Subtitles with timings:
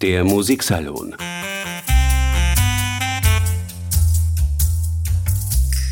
[0.00, 1.14] Der Musiksalon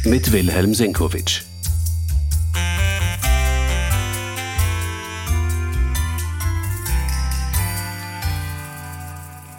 [0.05, 1.43] mit Wilhelm Senkowitsch.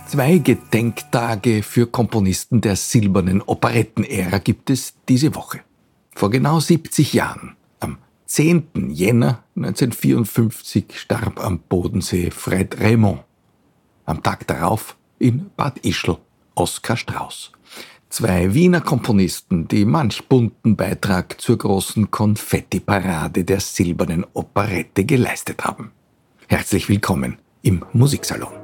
[0.08, 5.62] Zwei Gedenktage für Komponisten der silbernen Operettenära gibt es diese Woche.
[6.14, 8.92] Vor genau 70 Jahren, am 10.
[8.92, 13.22] Jänner 1954, starb am Bodensee Fred Raymond.
[14.06, 16.18] Am Tag darauf in Bad Ischl
[16.56, 17.52] Oskar Strauß.
[18.10, 25.92] Zwei Wiener Komponisten, die manch bunten Beitrag zur großen Konfetti-Parade der silbernen Operette geleistet haben.
[26.48, 28.63] Herzlich willkommen im Musiksalon.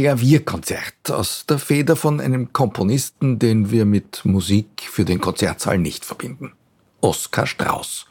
[0.00, 6.06] Klavierkonzert aus der Feder von einem Komponisten, den wir mit Musik für den Konzertsaal nicht
[6.06, 6.52] verbinden.
[7.02, 8.06] Oskar Strauß.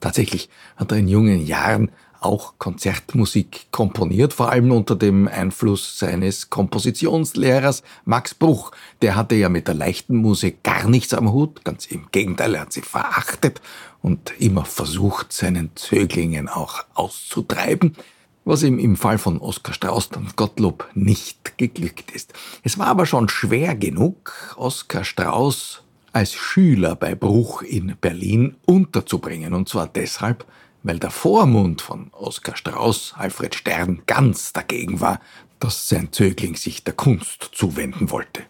[0.00, 6.50] Tatsächlich hat er in jungen Jahren auch Konzertmusik komponiert, vor allem unter dem Einfluss seines
[6.50, 8.70] Kompositionslehrers Max Bruch.
[9.00, 12.60] Der hatte ja mit der leichten Musik gar nichts am Hut, ganz im Gegenteil, er
[12.60, 13.62] hat sie verachtet
[14.02, 17.96] und immer versucht, seinen Zöglingen auch auszutreiben
[18.44, 22.32] was ihm im Fall von Oskar Strauß und Gottlob nicht geglückt ist.
[22.62, 25.82] Es war aber schon schwer genug, Oskar Strauß
[26.12, 30.44] als Schüler bei Bruch in Berlin unterzubringen, und zwar deshalb,
[30.82, 35.20] weil der Vormund von Oskar Strauß, Alfred Stern, ganz dagegen war,
[35.60, 38.42] dass sein Zögling sich der Kunst zuwenden wollte.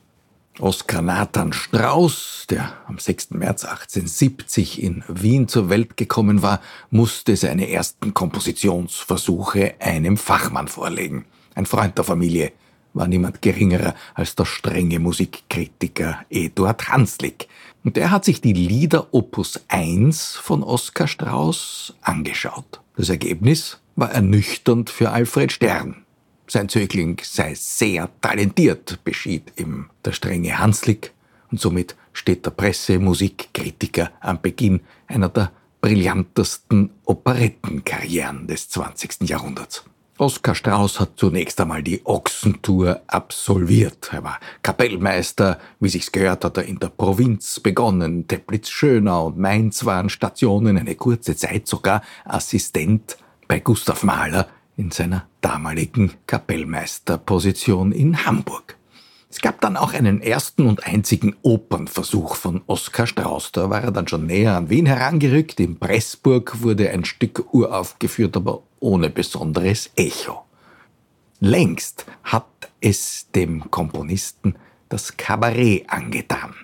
[0.58, 3.30] Oskar Nathan Strauß, der am 6.
[3.30, 11.24] März 1870 in Wien zur Welt gekommen war, musste seine ersten Kompositionsversuche einem Fachmann vorlegen.
[11.54, 12.52] Ein Freund der Familie
[12.92, 17.48] war niemand geringerer als der strenge Musikkritiker Eduard Hanslick.
[17.82, 22.82] Und er hat sich die Lieder Opus 1 von Oskar Strauß angeschaut.
[22.96, 26.01] Das Ergebnis war ernüchternd für Alfred Stern.
[26.52, 31.14] Sein Zögling sei sehr talentiert, beschied ihm der strenge Hanslick,
[31.50, 39.30] und somit steht der Presse-Musikkritiker am Beginn einer der brillantesten Operettenkarrieren des 20.
[39.30, 39.82] Jahrhunderts.
[40.18, 44.10] Oskar Strauß hat zunächst einmal die Ochsentour absolviert.
[44.12, 48.28] Er war Kapellmeister, wie sich's gehört, hat er in der Provinz begonnen.
[48.28, 53.16] Teplitz, Schönau und Mainz waren Stationen, eine kurze Zeit sogar Assistent
[53.48, 58.76] bei Gustav Mahler in seiner damaligen Kapellmeisterposition in Hamburg.
[59.30, 63.52] Es gab dann auch einen ersten und einzigen Opernversuch von Oskar Strauß.
[63.52, 65.58] Da war er dann schon näher an Wien herangerückt.
[65.58, 70.44] In Pressburg wurde ein Stück uraufgeführt, aber ohne besonderes Echo.
[71.40, 72.46] Längst hat
[72.82, 74.54] es dem Komponisten
[74.90, 76.54] das Kabarett angetan.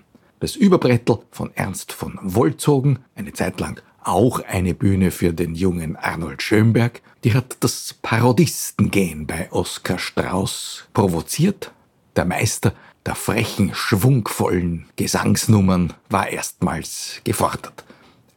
[0.40, 5.96] Das Überbrettel von Ernst von Wolzogen, eine Zeit lang auch eine Bühne für den jungen
[5.96, 7.02] Arnold Schönberg.
[7.24, 11.72] Die hat das Parodistengehen bei Oskar Strauß provoziert.
[12.16, 12.72] Der Meister
[13.06, 17.84] der frechen, schwungvollen Gesangsnummern war erstmals gefordert.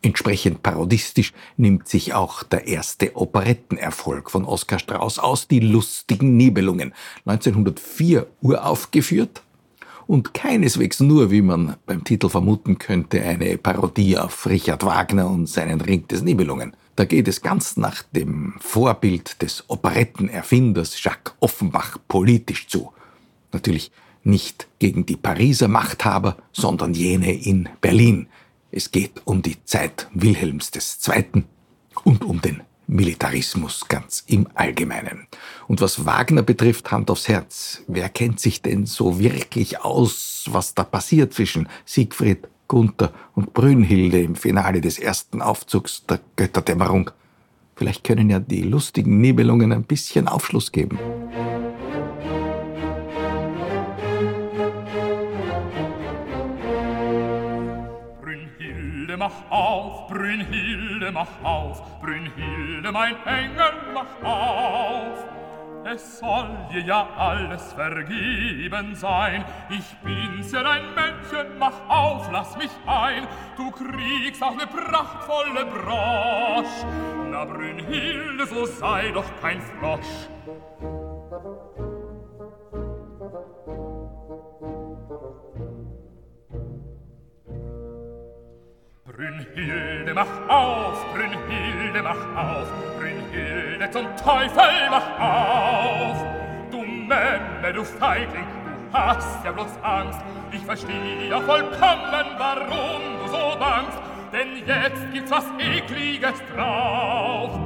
[0.02, 6.94] Entsprechend parodistisch nimmt sich auch der erste Operettenerfolg von Oskar Strauß aus, die lustigen Nibelungen,
[7.26, 9.42] 1904 uraufgeführt
[10.12, 15.48] und keineswegs nur, wie man beim Titel vermuten könnte, eine Parodie auf Richard Wagner und
[15.48, 16.76] seinen Ring des Nibelungen.
[16.98, 22.92] Da geht es ganz nach dem Vorbild des Operettenerfinders Jacques Offenbach politisch zu.
[23.54, 23.90] Natürlich
[24.26, 28.28] nicht gegen die Pariser Machthaber, sondern jene in Berlin.
[28.70, 30.74] Es geht um die Zeit Wilhelms
[31.08, 31.46] II.
[32.04, 35.28] und um den Militarismus ganz im Allgemeinen.
[35.68, 40.76] Und was Wagner betrifft, Hand aufs Herz, wer kennt sich denn so wirklich aus, was
[40.76, 47.12] da passiert zwischen Siegfried, Gunther und Brünnhilde im Finale des ersten Aufzugs der Götterdämmerung?
[47.76, 51.00] Vielleicht können ja die lustigen Nibelungen ein bisschen Aufschluss geben.
[59.22, 65.24] Mach auf, Brünnhilde, mach auf, Brünnhilde, mein Engel, mach auf.
[65.86, 69.46] Es soll dir ja alles vergeben sein.
[69.70, 73.28] Ich bin's ja dein Männchen, mach auf, lass mich ein.
[73.58, 76.84] Du kriegst auch ne prachtvolle Brosch.
[77.30, 80.30] Na, Brünnhilde, so sei doch kein Frosch.
[89.22, 96.26] Brünnhilde, mach auf, Brünnhilde, mach auf, Brünnhilde, zum Teufel, mach auf!
[96.72, 100.20] Du Memme, du Feigling, du hast ja bloß Angst,
[100.52, 104.00] ich verstehe ja vollkommen, warum du so bangst,
[104.34, 107.60] denn jetzt gibt's was Ekliges drauf.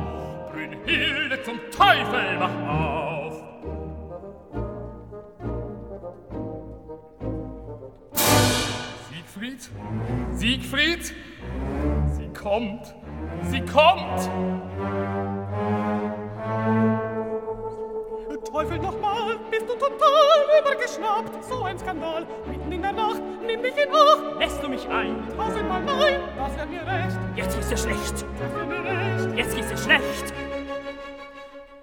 [0.52, 3.44] Brünnhilde, zum Teufel, mach auf!
[9.10, 9.70] Siegfried?
[10.34, 11.16] Siegfried?
[12.18, 12.96] Sie kommt!
[13.44, 14.30] Sie kommt!
[18.52, 21.44] Teufel nochmal, bist du total übergeschnappt?
[21.44, 24.40] So ein Skandal, mitten in der Nacht, nimm mich in Acht!
[24.40, 25.28] Lässt du mich ein?
[25.36, 27.18] Tausendmal nein, das wär mir recht!
[27.36, 28.26] Jetzt ist es schlecht!
[28.40, 29.36] Das wär mir recht!
[29.36, 30.34] Jetzt ist es schlecht!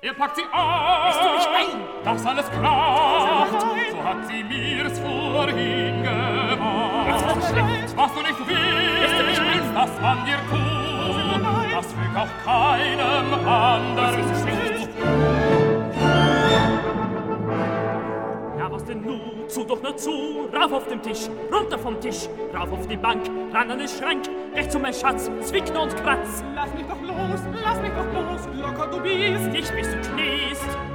[0.01, 1.07] Er packt sie an!
[1.07, 1.81] Lässt du mich ein?
[2.05, 3.61] Das alles kracht!
[3.61, 7.09] So hat sie mir's vorhin gemacht!
[7.09, 7.97] Jetzt ist es schlecht!
[7.97, 9.22] Was du nicht willst,
[9.75, 14.49] das man dir tut, das fügt auch keinem anderen zu.
[18.59, 19.49] Ja, was denn nun?
[19.49, 20.49] Zu doch nur zu!
[20.53, 23.23] Rauf auf den Tisch, runter vom Tisch, rauf auf die Bank,
[23.53, 24.25] ran an den Schrank,
[24.55, 26.45] rechts um mein Schatz, zwicken und kratz!
[26.55, 29.53] Lass mich doch los, lass mich doch los, locker du bist!
[29.53, 30.92] Dich bis du kniest!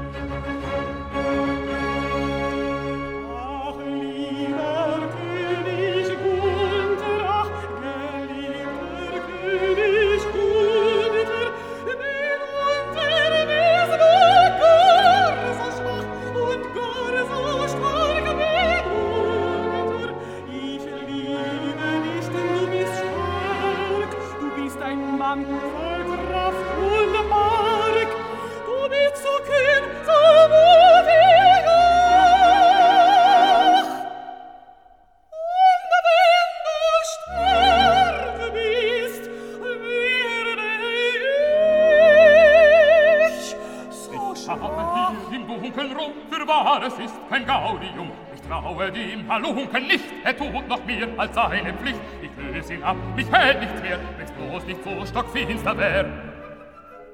[45.30, 48.12] Hier im Dunkeln rum, für wahr, es ist kein Gaudium.
[48.34, 52.00] Ich traue dem Halunken nicht, er tut noch mehr als seine Pflicht.
[52.22, 56.06] Ich löse ihn ab, mich hält nichts mehr, wenn's bloß nicht so stockfinster wär.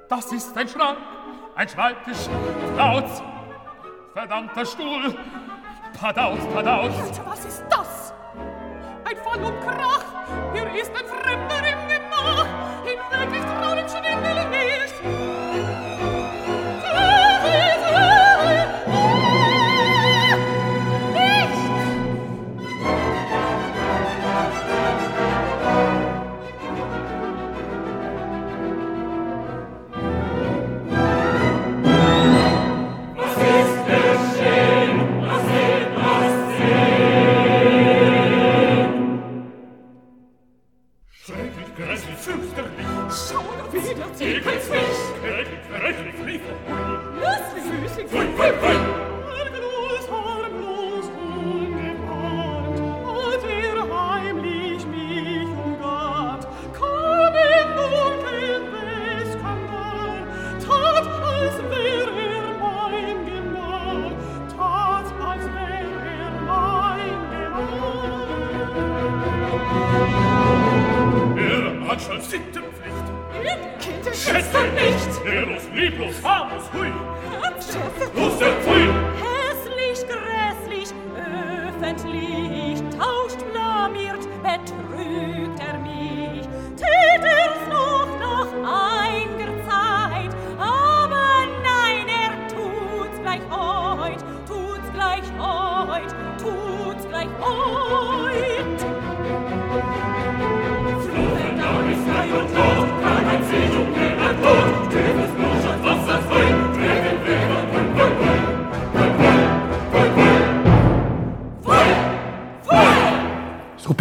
[0.09, 0.97] Das ist ein Schrank,
[1.55, 2.29] ein Schreibtisch,
[2.77, 3.23] Lautz,
[4.13, 5.15] verdammter Stuhl,
[5.99, 6.93] Padauz, Padauz.
[6.99, 8.13] Alter, was ist das?
[9.05, 10.03] Ein Fall und Krach!
[10.53, 12.47] Hier ist ein Fremder im Gemach!
[12.83, 14.52] In wirklich trauen Schwindel nicht!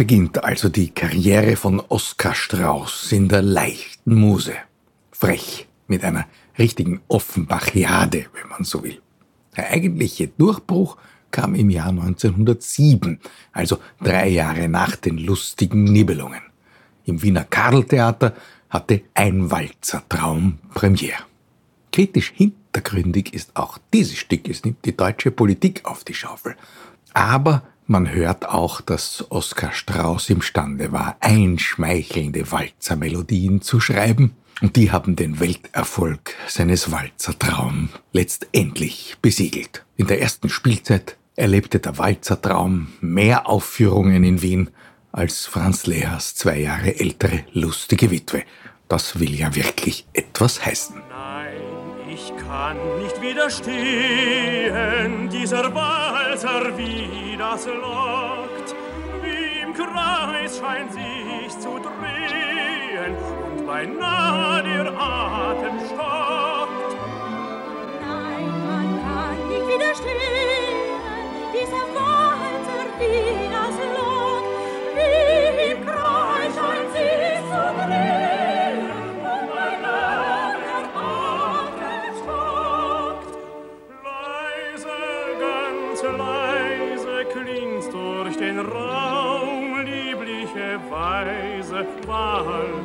[0.03, 4.53] Beginnt also die Karriere von Oskar Strauß in der leichten Muse.
[5.13, 6.25] Frech, mit einer
[6.59, 8.99] richtigen Offenbachiade, wenn man so will.
[9.55, 10.97] Der eigentliche Durchbruch
[11.31, 13.21] kam im Jahr 1907,
[13.53, 16.41] also drei Jahre nach den lustigen Nibelungen.
[17.05, 18.33] Im Wiener Karltheater
[18.69, 21.23] hatte ein Walzertraum Premiere.
[21.93, 24.49] Kritisch hintergründig ist auch dieses Stück.
[24.49, 26.57] Es nimmt die deutsche Politik auf die Schaufel.
[27.13, 34.91] Aber man hört auch, dass Oskar Strauß imstande war, einschmeichelnde Walzermelodien zu schreiben und die
[34.91, 39.85] haben den Welterfolg seines Walzertraum letztendlich besiegelt.
[39.97, 44.69] In der ersten Spielzeit erlebte der Walzertraum mehr Aufführungen in Wien
[45.11, 48.43] als Franz Lehers zwei Jahre ältere lustige Witwe.
[48.87, 50.95] Das will ja wirklich etwas heißen.
[52.53, 58.75] Kann nicht widerstehen, dieser Walzer, wie das lockt.
[59.23, 63.17] Wie im Kreis scheint sich zu drehen
[63.57, 66.95] und beinahe der Atem stockt.
[68.05, 70.77] Nein, man kann nicht widerstehen,
[71.55, 73.52] dieser Walzer, wie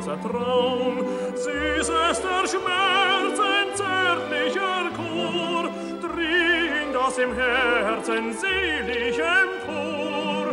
[0.09, 5.69] Walzer Traum, süßester Schmerzen, zärtlicher Chor,
[6.01, 10.47] dringt aus dem Herzen selig empor.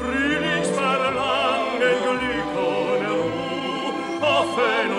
[0.00, 3.92] Frühlingsverlangen, Glück ohne Ruhe,
[4.22, 4.91] Hoffen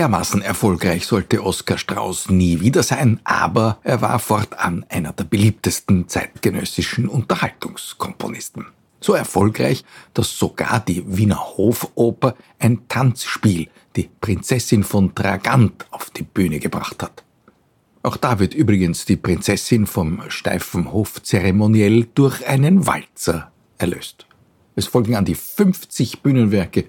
[0.00, 6.08] Dermaßen erfolgreich sollte Oskar Strauß nie wieder sein, aber er war fortan einer der beliebtesten
[6.08, 8.64] zeitgenössischen Unterhaltungskomponisten.
[9.02, 16.22] So erfolgreich, dass sogar die Wiener Hofoper ein Tanzspiel, die Prinzessin von Tragant, auf die
[16.22, 17.22] Bühne gebracht hat.
[18.02, 24.24] Auch da wird übrigens die Prinzessin vom steifen Hofzeremoniell durch einen Walzer erlöst.
[24.76, 26.86] Es folgen an die 50 Bühnenwerke.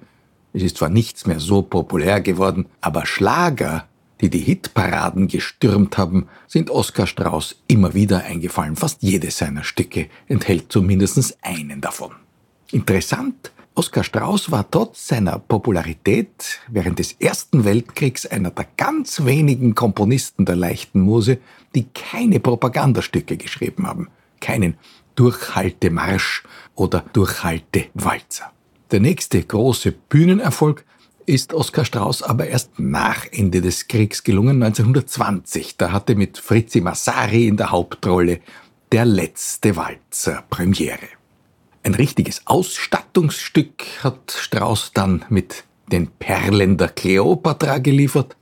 [0.53, 3.87] Es ist zwar nichts mehr so populär geworden, aber Schlager,
[4.19, 8.75] die die Hitparaden gestürmt haben, sind Oskar Strauß immer wieder eingefallen.
[8.75, 12.11] Fast jedes seiner Stücke enthält zumindest einen davon.
[12.71, 19.75] Interessant, Oskar Strauß war trotz seiner Popularität während des Ersten Weltkriegs einer der ganz wenigen
[19.75, 21.39] Komponisten der leichten Muse,
[21.73, 24.09] die keine Propagandastücke geschrieben haben.
[24.41, 24.77] Keinen
[25.15, 26.43] Durchhaltemarsch
[26.75, 28.51] oder Durchhaltewalzer.
[28.91, 30.83] Der nächste große Bühnenerfolg
[31.25, 35.77] ist Oskar Strauß aber erst nach Ende des Kriegs gelungen, 1920.
[35.77, 38.41] Da hatte mit Fritzi Massari in der Hauptrolle
[38.91, 41.07] Der letzte Walzer Premiere.
[41.83, 48.35] Ein richtiges Ausstattungsstück hat Strauß dann mit den Perlen der Kleopatra geliefert.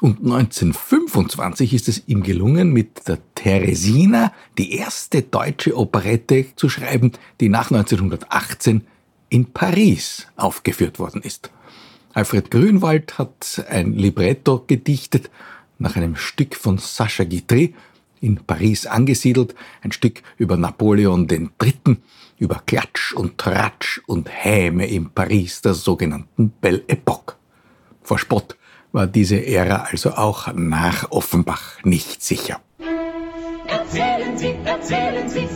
[0.00, 7.10] Und 1925 ist es ihm gelungen, mit der Teresina die erste deutsche Operette zu schreiben,
[7.40, 8.86] die nach 1918
[9.28, 11.50] in Paris aufgeführt worden ist.
[12.14, 15.30] Alfred Grünwald hat ein Libretto gedichtet
[15.78, 17.74] nach einem Stück von Sacha Guitry,
[18.20, 21.98] in Paris angesiedelt, ein Stück über Napoleon III.,
[22.38, 27.36] über Klatsch und Tratsch und Häme in Paris der sogenannten Belle Epoque.
[28.02, 28.56] Vor Spott
[28.92, 32.60] war diese Ära also auch nach Offenbach nicht sicher.
[33.66, 35.47] Erzählen Sie, erzählen Sie,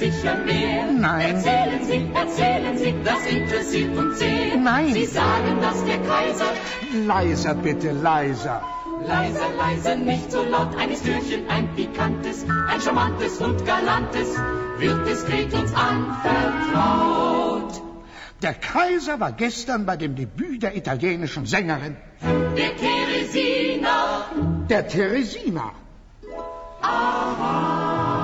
[0.00, 0.82] sicher mehr.
[1.06, 1.36] Nein.
[1.36, 4.56] Erzählen Sie, erzählen Sie, das interessiert uns sehr.
[4.56, 4.92] Nein.
[4.94, 6.50] Sie sagen, dass der Kaiser
[7.06, 8.60] Leiser bitte, leiser.
[9.06, 14.28] leise, leise, nicht so laut, ein Türchen, ein pikantes, ein charmantes und galantes,
[14.78, 17.72] wird diskret uns anvertraut.
[18.42, 21.96] Der Kaiser war gestern bei dem Debüt der italienischen Sängerin.
[22.56, 23.98] Der Teresina.
[24.70, 25.72] Der Teresina.
[26.82, 28.19] Aha.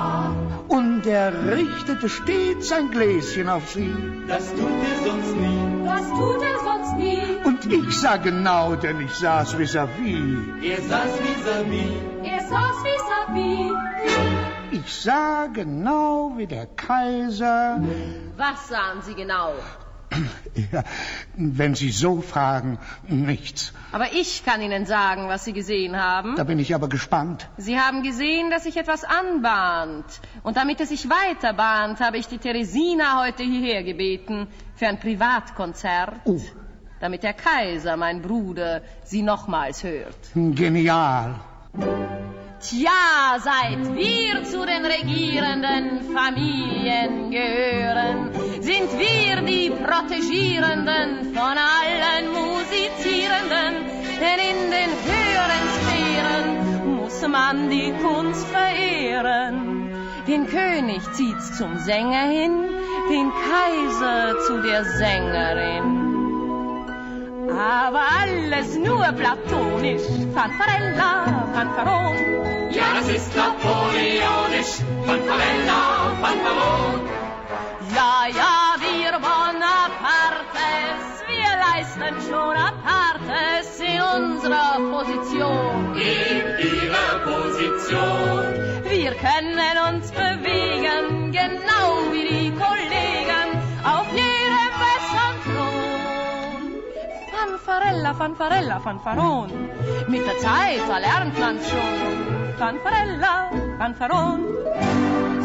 [1.07, 3.95] Und er richtete stets ein Gläschen auf sie.
[4.27, 5.85] Das tut er sonst nie.
[5.85, 7.21] Das tut er sonst nie.
[7.45, 10.37] Und ich sah genau, denn ich saß vis-à-vis.
[10.61, 11.93] Er saß vis-à-vis.
[12.23, 13.71] Er saß vis-à-vis.
[14.71, 17.79] Ich sah genau wie der Kaiser.
[18.35, 19.53] Was sahen Sie genau?
[20.71, 20.83] Ja,
[21.35, 23.73] wenn Sie so fragen, nichts.
[23.91, 26.35] Aber ich kann Ihnen sagen, was Sie gesehen haben.
[26.35, 27.47] Da bin ich aber gespannt.
[27.57, 30.05] Sie haben gesehen, dass sich etwas anbahnt.
[30.43, 34.99] Und damit es sich weiter bahnt, habe ich die Teresina heute hierher gebeten für ein
[34.99, 36.15] Privatkonzert.
[36.25, 36.41] Oh.
[36.99, 40.17] Damit der Kaiser, mein Bruder, sie nochmals hört.
[40.33, 41.35] Genial.
[42.59, 53.85] Tja, seit wir zu den regierenden Familien gehören, sind wir die Protegierenden von allen Musizierenden,
[54.19, 59.91] denn in den höheren Sphären muss man die Kunst verehren.
[60.27, 62.65] Den König zieht's zum Sänger hin,
[63.07, 66.16] den Kaiser zu der Sängerin.
[67.49, 72.15] Aber alles nur platonisch, Fanfarella, Fanfaron.
[72.71, 74.73] Ja, das ist napoleonisch.
[75.05, 77.01] Fanfarella, Fanfaron.
[77.95, 85.95] Ja, ja, wir Bonapartes, wir leisten schon Apartes in unserer Position.
[85.95, 88.47] In ihrer Position.
[88.89, 93.36] Wir können uns bewegen, genau wie die Kollegen,
[97.67, 99.51] Fanfarella, Fanfarella, Fanfaron,
[100.07, 102.55] mit der Zeit erlernt man's schon.
[102.57, 104.45] Fanfarella, Fanfaron.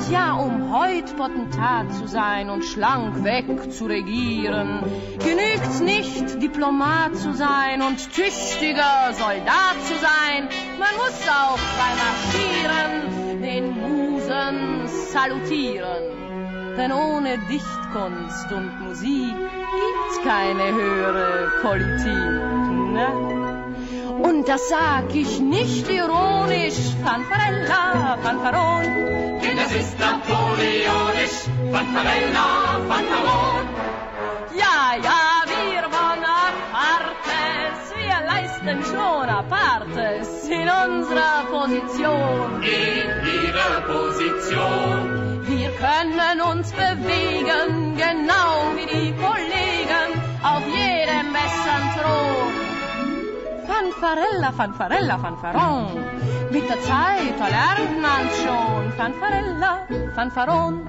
[0.07, 4.85] Tja, um heut Potentat zu sein und schlank weg zu regieren,
[5.19, 10.49] genügt's nicht, Diplomat zu sein und tüchtiger Soldat zu sein.
[10.79, 16.77] Man muss auch beim Marschieren den Musen salutieren.
[16.77, 22.33] Denn ohne Dichtkunst und Musik gibt's keine höhere Politik.
[22.97, 23.09] Ne?
[24.23, 28.85] Und das sag ich nicht ironisch, Fanfarella, Fanfaron.
[29.43, 31.37] Denn das ist napoleonisch.
[31.73, 32.49] Fanfarella,
[32.89, 33.67] Fanfaron.
[34.55, 35.21] Ja, ja,
[35.53, 42.63] wir Bonapartes, wir leisten schon Apartes in unserer Position.
[42.63, 43.09] In
[43.41, 45.43] ihrer Position.
[45.47, 47.62] Wir können uns bewegen,
[54.03, 56.05] Fanfarella, Fanfarella, Fanfaron.
[56.51, 58.93] Mit der Zeit erlernt man's schon.
[58.97, 59.87] Fanfarella,
[60.17, 60.89] Fanfaron.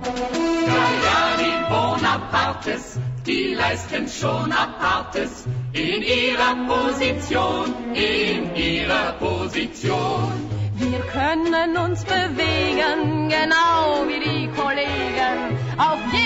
[1.37, 5.45] Die Bonapartes, die leisten schon Apartes.
[5.73, 10.31] In ihrer Position, in ihrer Position.
[10.77, 16.22] Wir können uns bewegen, genau wie die Kollegen, auf Thron.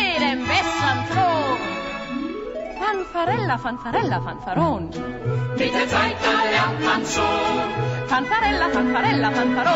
[2.88, 4.90] Fanfarella, Fanfarella, Fanfaron.
[5.58, 8.08] Mit der Zeit erlernt man schon.
[8.08, 9.74] Fanfarella, Fanfarella, Fanfaron.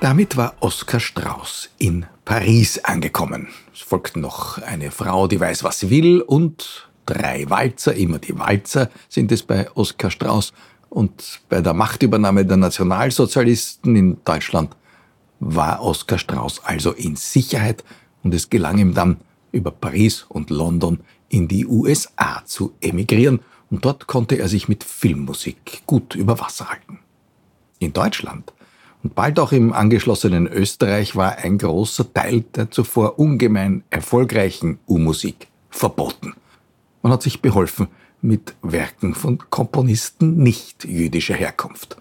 [0.00, 3.48] Damit war Oskar Strauß in Paris angekommen.
[3.72, 8.38] Es folgten noch eine Frau, die weiß, was sie will, und drei Walzer, immer die
[8.38, 10.52] Walzer sind es bei Oskar Strauß.
[10.90, 14.76] Und bei der Machtübernahme der Nationalsozialisten in Deutschland
[15.40, 17.82] war Oskar Strauß also in Sicherheit
[18.22, 19.16] und es gelang ihm dann,
[19.50, 24.84] über Paris und London in die USA zu emigrieren und dort konnte er sich mit
[24.84, 27.00] Filmmusik gut über Wasser halten.
[27.78, 28.52] In Deutschland
[29.02, 35.48] und bald auch im angeschlossenen Österreich war ein großer Teil der zuvor ungemein erfolgreichen U-Musik
[35.70, 36.34] verboten.
[37.02, 37.88] Man hat sich beholfen
[38.20, 41.96] mit Werken von Komponisten nicht jüdischer Herkunft.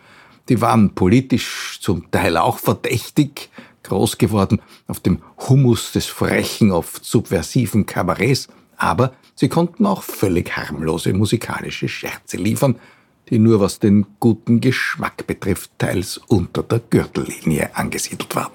[0.50, 3.50] Die waren politisch zum Teil auch verdächtig
[3.84, 10.56] groß geworden auf dem Humus des frechen, oft subversiven Kabarets, aber sie konnten auch völlig
[10.56, 12.76] harmlose musikalische Scherze liefern,
[13.30, 18.54] die nur was den guten Geschmack betrifft, teils unter der Gürtellinie angesiedelt waren.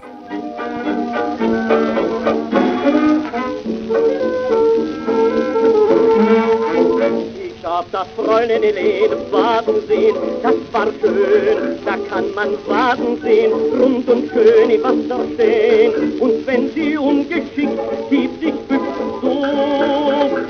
[7.44, 13.52] Ich hab das Fräulein Helene baden sehen, das war schön, da kann man baden sehen,
[13.52, 16.20] rund und schön im Wasser stehen.
[16.20, 18.82] Und wenn sie ungeschickt tief sich bückt,
[19.22, 20.01] so,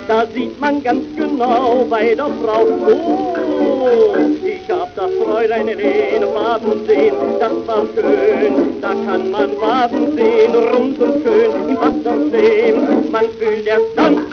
[0.09, 6.87] da sieht man ganz genau bei der Frau, oh, ich hab das Fräulein Helene baden
[6.87, 13.11] sehen, das war schön, da kann man baden sehen, rund und schön im Wasser stehen.
[13.11, 14.27] Man fühlt erst dann,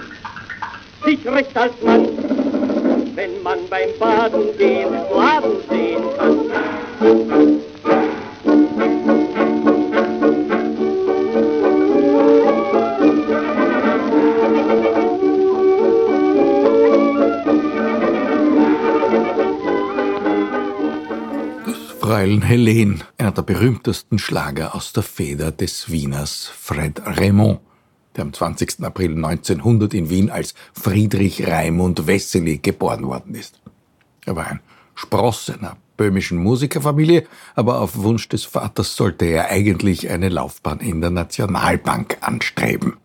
[1.05, 2.07] sich recht als Mann,
[3.15, 7.68] wenn man beim Baden gehen Baden sehen kann.
[22.19, 27.61] Fräulein Helene, einer der berühmtesten Schlager aus der Feder des Wieners Fred Raymond,
[28.13, 28.83] der am 20.
[28.83, 33.61] April 1900 in Wien als Friedrich Raimund Wessely geboren worden ist.
[34.25, 34.59] Er war ein
[34.95, 40.99] Spross einer böhmischen Musikerfamilie, aber auf Wunsch des Vaters sollte er eigentlich eine Laufbahn in
[40.99, 42.97] der Nationalbank anstreben.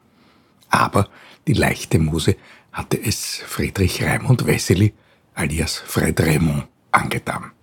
[0.71, 1.09] Aber
[1.47, 2.35] die leichte Muse
[2.73, 4.93] hatte es Friedrich Raimund Wessely
[5.37, 7.54] alias Fred Raymond angetan.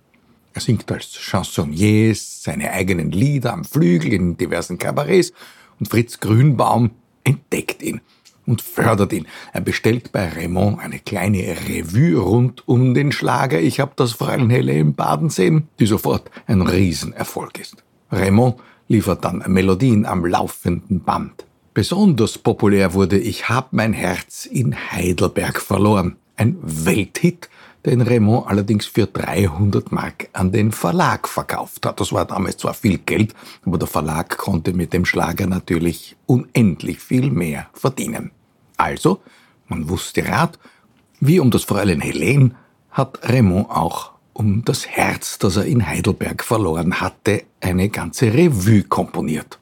[0.54, 5.32] Er singt als Chansonnier seine eigenen Lieder am Flügel in diversen Kabarets
[5.80, 6.90] und Fritz Grünbaum
[7.24, 8.00] entdeckt ihn
[8.46, 9.26] und fördert ihn.
[9.52, 14.50] Er bestellt bei Raymond eine kleine Revue rund um den Schlager Ich hab das Fräulein
[14.50, 17.82] Helle im Baden sehen, die sofort ein Riesenerfolg ist.
[18.10, 18.56] Raymond
[18.88, 21.46] liefert dann Melodien am laufenden Band.
[21.72, 26.16] Besonders populär wurde Ich hab mein Herz in Heidelberg verloren.
[26.36, 27.48] Ein Welthit,
[27.84, 32.00] den Raymond allerdings für 300 Mark an den Verlag verkauft hat.
[32.00, 37.00] Das war damals zwar viel Geld, aber der Verlag konnte mit dem Schlager natürlich unendlich
[37.00, 38.30] viel mehr verdienen.
[38.76, 39.20] Also,
[39.68, 40.58] man wusste Rat,
[41.20, 42.52] wie um das Fräulein Helene
[42.90, 48.82] hat Raymond auch um das Herz, das er in Heidelberg verloren hatte, eine ganze Revue
[48.84, 49.58] komponiert.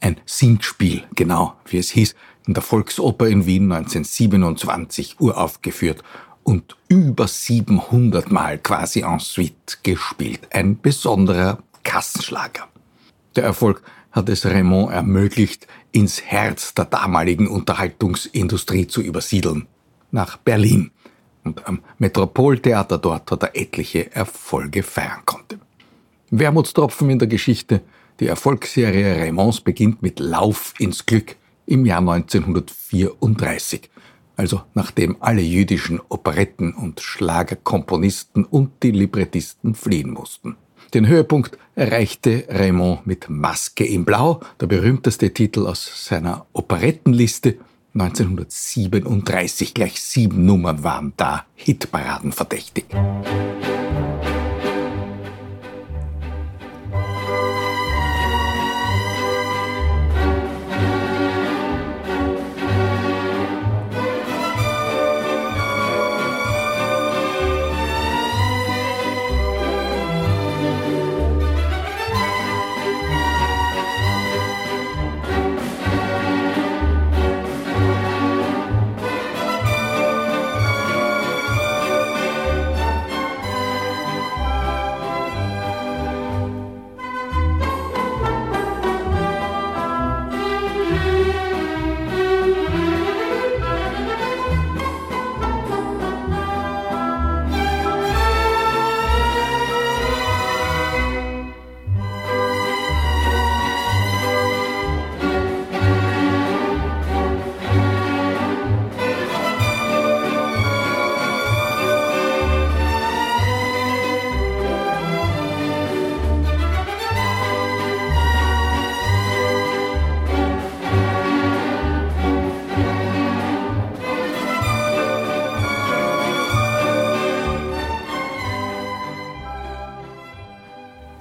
[0.00, 2.14] Ein Singspiel, genau wie es hieß,
[2.46, 6.02] in der Volksoper in Wien 1927 uraufgeführt
[6.50, 10.48] und über 700 Mal quasi en suite gespielt.
[10.50, 12.66] Ein besonderer Kassenschlager.
[13.36, 19.68] Der Erfolg hat es Raymond ermöglicht, ins Herz der damaligen Unterhaltungsindustrie zu übersiedeln.
[20.10, 20.90] Nach Berlin.
[21.44, 25.60] Und am Metropoltheater dort hat er etliche Erfolge feiern konnte.
[26.30, 27.80] Wermutstropfen in der Geschichte.
[28.18, 31.36] Die Erfolgsserie Raymonds beginnt mit Lauf ins Glück
[31.66, 33.89] im Jahr 1934
[34.40, 40.56] also nachdem alle jüdischen Operetten- und Schlagerkomponisten und die Librettisten fliehen mussten.
[40.94, 47.58] Den Höhepunkt erreichte Raymond mit Maske in Blau, der berühmteste Titel aus seiner Operettenliste.
[47.92, 52.86] 1937 gleich sieben Nummern waren da Hitparaden verdächtig.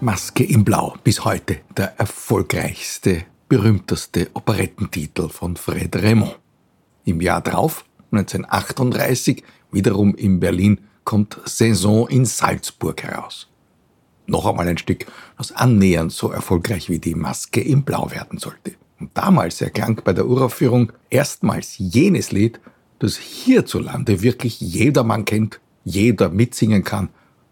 [0.09, 6.39] Maske in Blau, bis heute der erfolgreichste, berühmteste Operettentitel von Fred Raymond.
[7.05, 13.49] Im Jahr drauf, 1938, wiederum in Berlin, kommt Saison in Salzburg heraus.
[14.25, 15.05] Noch einmal ein Stück,
[15.37, 18.73] das annähernd so erfolgreich wie die Maske in Blau werden sollte.
[18.99, 22.59] Und damals erklang bei der Uraufführung erstmals jenes Lied,
[22.97, 27.09] das hierzulande wirklich jedermann kennt, jeder mitsingen kann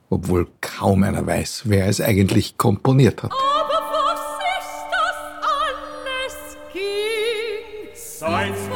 [0.09, 3.31] obwohl kaum einer weiß, wer es eigentlich komponiert hat.
[3.31, 4.21] Aber was
[4.59, 7.89] ist das alles ging?
[7.93, 8.66] Salzburger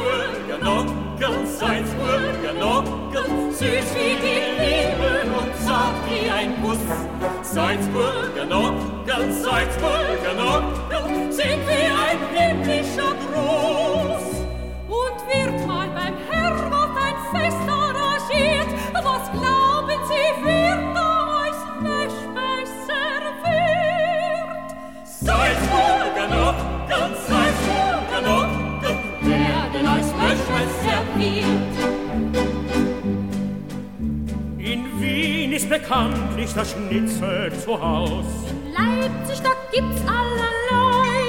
[35.82, 38.26] bekanntlich das Schnitzel zu Haus.
[38.50, 41.22] In Leipzig, da gibt's allerlei.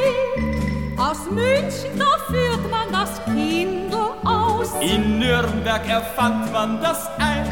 [0.98, 4.74] Aus München, da führt man das Kind aus.
[4.82, 7.44] In Nürnberg erfand man das Ei.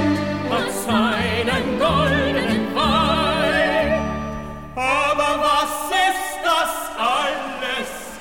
[0.50, 2.31] hat seinen goldenen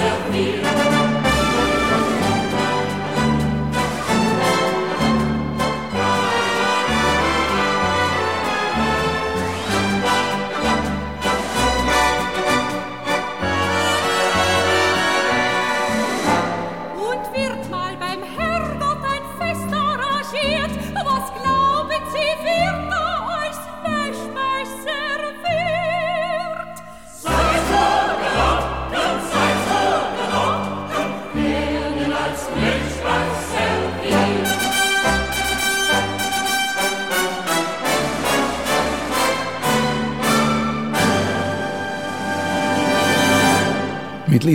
[0.00, 0.99] yourself me.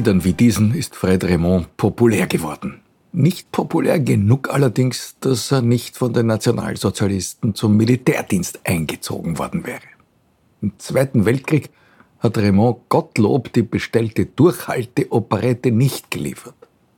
[0.06, 2.82] Liedern wie diesen ist Fred Raymond populär geworden.
[3.12, 9.82] Nicht populär genug allerdings, dass er nicht von den Nationalsozialisten zum Militärdienst eingezogen worden wäre.
[10.62, 11.72] Im Zweiten Weltkrieg
[12.20, 16.54] hat Raymond Gottlob die bestellte Durchhalteoperette nicht geliefert.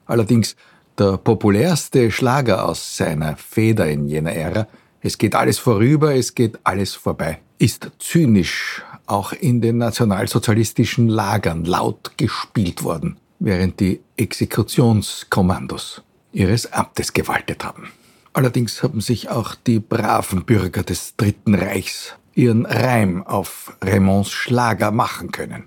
[0.06, 0.58] Allerdings
[1.00, 4.68] der populärste Schlager aus seiner Feder in jener Ära,
[5.00, 11.66] Es geht alles vorüber, es geht alles vorbei, ist zynisch auch in den nationalsozialistischen Lagern
[11.66, 17.90] laut gespielt worden, während die Exekutionskommandos ihres Amtes gewaltet haben.
[18.34, 24.92] Allerdings haben sich auch die braven Bürger des Dritten Reichs ihren Reim auf Raymonds Schlager
[24.92, 25.64] machen können.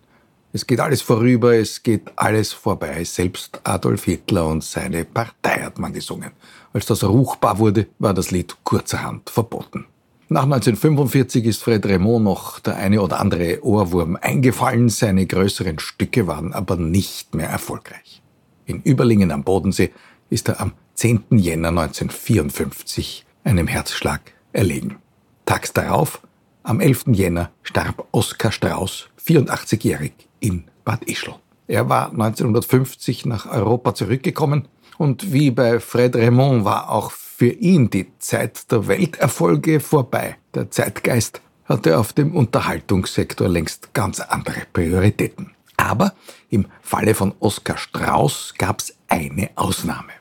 [0.52, 3.02] Es geht alles vorüber, es geht alles vorbei.
[3.04, 6.30] Selbst Adolf Hitler und seine Partei hat man gesungen.
[6.72, 9.86] Als das ruchbar wurde, war das Lied kurzerhand verboten.
[10.32, 16.28] Nach 1945 ist Fred Raymond noch der eine oder andere Ohrwurm eingefallen, seine größeren Stücke
[16.28, 18.22] waren aber nicht mehr erfolgreich.
[18.64, 19.90] In Überlingen am Bodensee
[20.28, 21.24] ist er am 10.
[21.30, 24.20] Jänner 1954 einem Herzschlag
[24.52, 24.98] erlegen.
[25.46, 26.22] Tags darauf,
[26.62, 27.06] am 11.
[27.08, 31.34] Jänner, starb Oskar Strauß, 84-jährig, in Bad Ischl.
[31.66, 37.10] Er war 1950 nach Europa zurückgekommen und wie bei Fred Raymond war auch
[37.40, 40.36] für ihn die Zeit der Welterfolge vorbei.
[40.54, 45.52] Der Zeitgeist hatte auf dem Unterhaltungssektor längst ganz andere Prioritäten.
[45.78, 46.12] Aber
[46.50, 50.12] im Falle von Oskar Strauß gab es eine Ausnahme.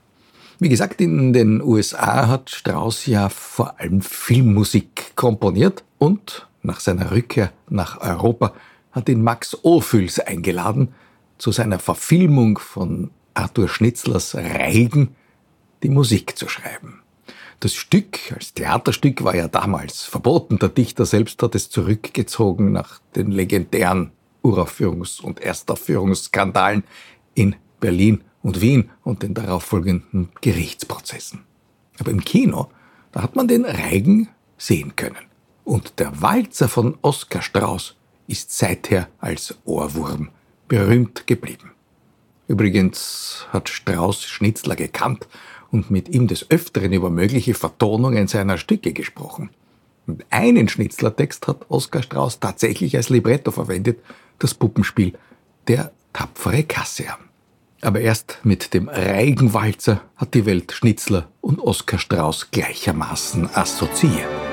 [0.60, 7.12] Wie gesagt, in den USA hat Strauß ja vor allem Filmmusik komponiert und nach seiner
[7.12, 8.54] Rückkehr nach Europa
[8.94, 10.94] hat ihn Max Ophüls eingeladen,
[11.38, 15.18] zu seiner Verfilmung von Arthur Schnitzlers Reigen
[15.84, 17.02] die Musik zu schreiben.
[17.60, 20.60] Das Stück als Theaterstück war ja damals verboten.
[20.60, 24.12] Der Dichter selbst hat es zurückgezogen nach den legendären
[24.44, 26.86] Uraufführungs- und Erstaufführungsskandalen
[27.36, 31.44] in Berlin und Wien und den darauffolgenden Gerichtsprozessen.
[32.00, 32.70] Aber im Kino,
[33.12, 35.28] da hat man den Reigen sehen können.
[35.66, 40.30] Und der Walzer von Oskar Strauß ist seither als Ohrwurm
[40.70, 41.72] berühmt geblieben.
[42.48, 45.28] Übrigens hat Strauß Schnitzler gekannt
[45.72, 49.50] und mit ihm des Öfteren über mögliche Vertonungen seiner Stücke gesprochen.
[50.08, 54.00] Und einen Schnitzlertext hat Oskar Strauß tatsächlich als Libretto verwendet,
[54.40, 55.14] das Puppenspiel
[55.68, 57.18] Der tapfere Kassian.
[57.82, 64.49] Aber erst mit dem Reigenwalzer hat die Welt Schnitzler und Oskar Strauß gleichermaßen assoziiert.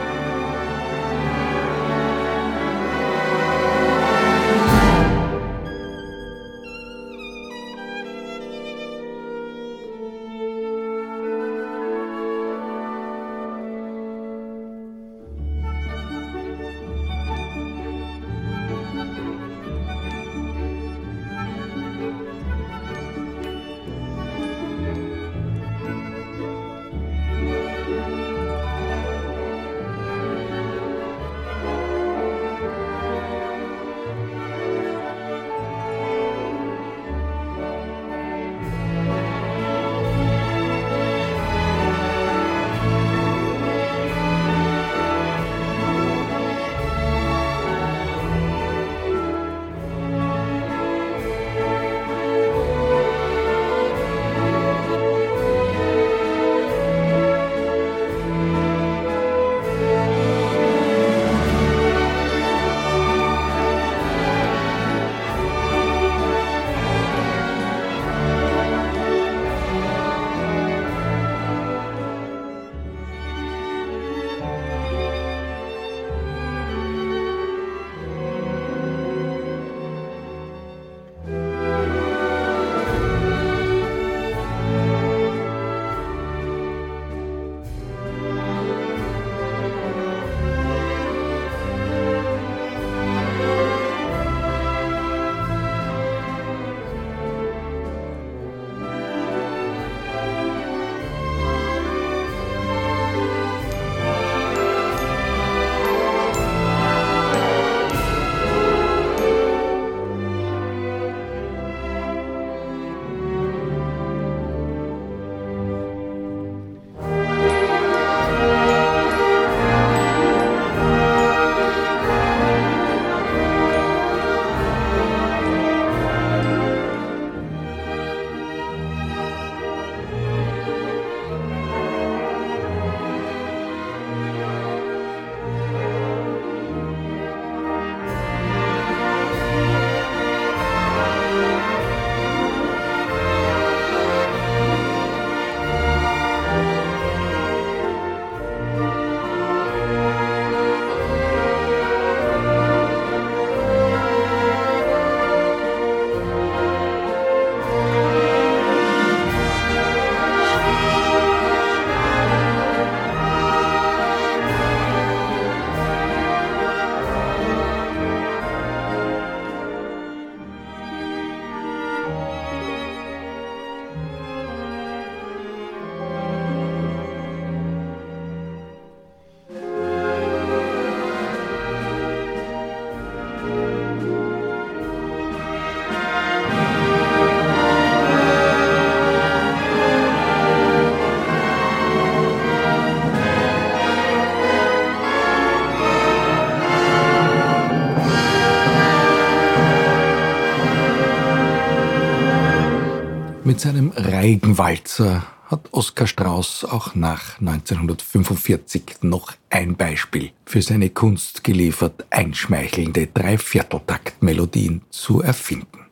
[203.56, 211.42] Mit seinem Reigenwalzer hat Oskar Strauß auch nach 1945 noch ein Beispiel für seine Kunst
[211.42, 215.86] geliefert, einschmeichelnde Dreivierteltaktmelodien zu erfinden.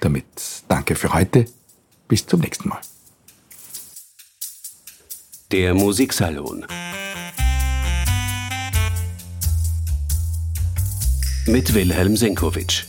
[0.00, 0.24] Damit
[0.68, 1.44] danke für heute,
[2.08, 2.80] bis zum nächsten Mal.
[5.50, 6.64] Der Musiksalon
[11.44, 12.86] mit Wilhelm Senkowitsch.